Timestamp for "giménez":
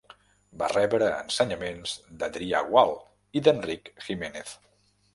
4.09-4.61